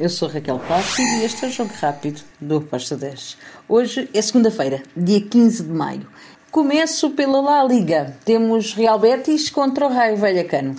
eu 0.00 0.08
sou 0.08 0.28
Raquel 0.28 0.58
Plácido 0.58 1.06
e 1.06 1.24
este 1.24 1.44
é 1.44 1.48
o 1.48 1.50
Jogo 1.50 1.72
Rápido 1.78 2.22
do 2.40 2.56
Aposta 2.56 2.96
10. 2.96 3.36
Hoje 3.68 4.08
é 4.14 4.22
segunda-feira, 4.22 4.82
dia 4.96 5.20
15 5.20 5.64
de 5.64 5.68
maio. 5.68 6.06
Começo 6.50 7.10
pela 7.10 7.38
La 7.42 7.62
Liga. 7.62 8.16
Temos 8.24 8.72
Real 8.72 8.98
Betis 8.98 9.50
contra 9.50 9.86
o 9.86 9.92
Raio 9.92 10.16
Vallecano. 10.16 10.74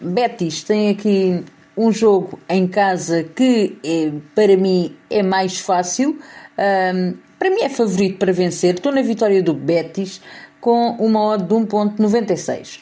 Betis 0.00 0.62
tem 0.62 0.88
aqui 0.88 1.44
um 1.76 1.92
jogo 1.92 2.40
em 2.48 2.66
casa 2.66 3.22
que 3.22 3.76
é, 3.84 4.12
para 4.34 4.56
mim 4.56 4.96
é 5.10 5.22
mais 5.22 5.60
fácil. 5.60 6.18
Um, 6.58 7.14
para 7.38 7.50
mim 7.50 7.60
é 7.60 7.68
favorito 7.68 8.16
para 8.16 8.32
vencer. 8.32 8.76
Estou 8.76 8.92
na 8.92 9.02
vitória 9.02 9.42
do 9.42 9.52
Betis 9.52 10.22
com 10.58 10.92
uma 10.92 11.22
odd 11.22 11.44
de 11.44 11.54
1.96. 11.54 12.80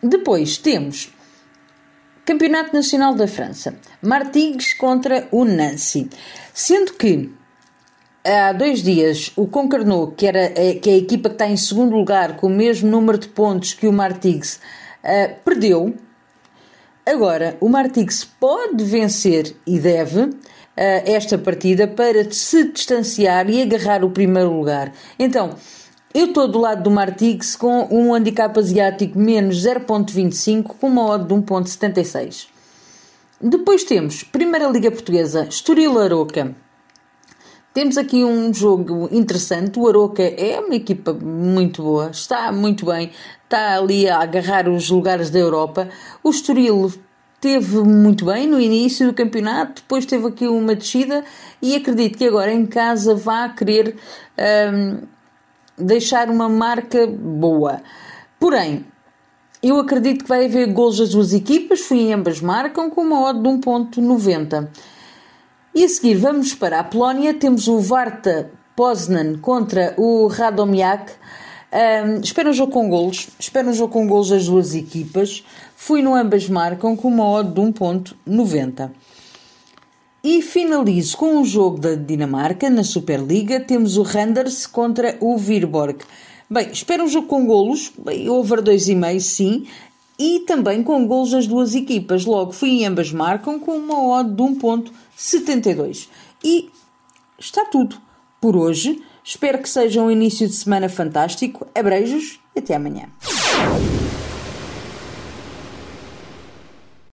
Depois 0.00 0.56
temos 0.56 1.12
Campeonato 2.24 2.74
Nacional 2.74 3.14
da 3.14 3.26
França. 3.26 3.74
Martigues 4.00 4.72
contra 4.72 5.28
o 5.30 5.44
Nancy. 5.44 6.08
Sendo 6.54 6.94
que 6.94 7.30
há 8.24 8.50
dois 8.52 8.82
dias 8.82 9.30
o 9.36 9.46
Concarneau, 9.46 10.10
que, 10.12 10.26
era, 10.26 10.52
eh, 10.56 10.74
que 10.80 10.88
é 10.88 10.94
a 10.94 10.96
equipa 10.96 11.28
que 11.28 11.34
está 11.34 11.46
em 11.46 11.56
segundo 11.56 11.94
lugar 11.94 12.36
com 12.36 12.46
o 12.46 12.50
mesmo 12.50 12.90
número 12.90 13.18
de 13.18 13.28
pontos 13.28 13.74
que 13.74 13.86
o 13.86 13.92
Martigues, 13.92 14.58
uh, 15.04 15.34
perdeu. 15.44 15.94
Agora, 17.04 17.58
o 17.60 17.68
Martigues 17.68 18.24
pode 18.24 18.82
vencer 18.84 19.54
e 19.66 19.78
deve 19.78 20.20
uh, 20.22 20.32
esta 20.76 21.36
partida 21.36 21.86
para 21.86 22.32
se 22.32 22.72
distanciar 22.72 23.50
e 23.50 23.60
agarrar 23.60 24.02
o 24.02 24.10
primeiro 24.10 24.50
lugar. 24.50 24.94
Então, 25.18 25.56
eu 26.14 26.26
estou 26.26 26.46
do 26.46 26.60
lado 26.60 26.84
do 26.84 26.90
Martigues 26.92 27.56
com 27.56 27.88
um 27.90 28.14
handicap 28.14 28.56
asiático 28.56 29.18
menos 29.18 29.56
0.25 29.56 30.76
com 30.78 30.86
uma 30.86 31.04
odd 31.06 31.26
de 31.26 31.34
1.76. 31.34 32.46
Depois 33.40 33.82
temos 33.82 34.22
Primeira 34.22 34.68
Liga 34.68 34.92
Portuguesa, 34.92 35.44
Estoril 35.50 35.98
Aroca. 35.98 36.54
Temos 37.74 37.98
aqui 37.98 38.22
um 38.22 38.54
jogo 38.54 39.08
interessante. 39.10 39.76
O 39.76 39.88
Aroca 39.88 40.22
é 40.22 40.60
uma 40.60 40.76
equipa 40.76 41.12
muito 41.12 41.82
boa, 41.82 42.10
está 42.10 42.52
muito 42.52 42.86
bem, 42.86 43.10
está 43.42 43.76
ali 43.76 44.08
a 44.08 44.20
agarrar 44.20 44.68
os 44.68 44.88
lugares 44.88 45.30
da 45.30 45.40
Europa. 45.40 45.88
O 46.22 46.30
Estoril 46.30 46.92
teve 47.40 47.78
muito 47.78 48.24
bem 48.26 48.46
no 48.46 48.60
início 48.60 49.08
do 49.08 49.12
campeonato, 49.12 49.82
depois 49.82 50.06
teve 50.06 50.28
aqui 50.28 50.46
uma 50.46 50.76
descida 50.76 51.24
e 51.60 51.74
acredito 51.74 52.16
que 52.16 52.24
agora 52.24 52.52
em 52.52 52.64
casa 52.64 53.16
vá 53.16 53.48
querer 53.48 53.96
um, 54.72 55.13
deixar 55.78 56.30
uma 56.30 56.48
marca 56.48 57.06
boa. 57.06 57.80
Porém, 58.38 58.84
eu 59.62 59.78
acredito 59.78 60.24
que 60.24 60.28
vai 60.28 60.44
haver 60.44 60.72
gols 60.72 60.98
das 60.98 61.10
duas 61.10 61.32
equipas, 61.32 61.80
fui 61.80 62.00
em 62.00 62.12
ambas 62.12 62.40
marcam 62.40 62.90
com 62.90 63.00
uma 63.00 63.22
odd 63.28 63.40
de 63.40 63.48
1.90. 63.48 64.68
E 65.74 65.84
a 65.84 65.88
seguir 65.88 66.16
vamos 66.16 66.54
para 66.54 66.80
a 66.80 66.84
Polónia, 66.84 67.34
temos 67.34 67.66
o 67.66 67.80
Varta 67.80 68.50
Poznan 68.76 69.38
contra 69.38 69.94
o 69.96 70.26
Radomiak. 70.26 71.12
Um, 71.72 72.20
espero 72.20 72.50
um 72.50 72.52
jogo 72.52 72.72
com 72.72 72.88
golos, 72.88 73.28
espero 73.38 73.70
um 73.70 73.72
jogo 73.72 73.92
com 73.92 74.06
golos 74.06 74.28
das 74.28 74.46
duas 74.46 74.74
equipas. 74.74 75.44
Fui 75.74 76.02
no 76.02 76.14
ambas 76.14 76.48
marcam 76.48 76.94
com 76.94 77.08
uma 77.08 77.28
odd 77.28 77.52
de 77.52 77.60
1.90. 77.60 78.90
E 80.24 80.40
finalizo 80.40 81.18
com 81.18 81.36
um 81.36 81.44
jogo 81.44 81.78
da 81.78 81.94
Dinamarca 81.94 82.70
na 82.70 82.82
Superliga. 82.82 83.60
Temos 83.60 83.98
o 83.98 84.02
Randers 84.02 84.66
contra 84.66 85.18
o 85.20 85.36
Virborg. 85.36 85.98
Bem, 86.48 86.70
espero 86.72 87.04
um 87.04 87.08
jogo 87.08 87.26
com 87.26 87.44
golos, 87.44 87.92
bem, 87.98 88.26
over 88.30 88.62
2,5 88.62 89.20
sim, 89.20 89.66
e 90.18 90.40
também 90.40 90.82
com 90.82 91.06
golos 91.06 91.32
das 91.32 91.46
duas 91.46 91.74
equipas. 91.74 92.24
Logo, 92.24 92.52
fui 92.52 92.70
em 92.70 92.86
ambas 92.86 93.12
marcam 93.12 93.60
com 93.60 93.76
uma 93.76 94.02
odd 94.02 94.30
de 94.30 94.42
1.72. 94.42 96.08
E 96.42 96.70
está 97.38 97.66
tudo 97.66 97.96
por 98.40 98.56
hoje. 98.56 99.02
Espero 99.22 99.58
que 99.58 99.68
seja 99.68 100.00
um 100.00 100.10
início 100.10 100.48
de 100.48 100.54
semana 100.54 100.88
fantástico. 100.88 101.66
Abreijos 101.74 102.40
e 102.56 102.60
até 102.60 102.74
amanhã. 102.74 103.10